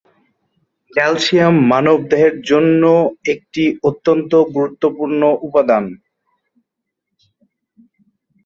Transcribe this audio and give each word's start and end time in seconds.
Calcium 0.91 1.55
মানবদেহের 1.71 2.33
জন্যও 2.49 3.01
একটি 3.33 3.63
অত্যন্ত 3.89 4.31
গুরুত্বপূর্ণ 4.55 5.21
উপাদান। 5.47 5.83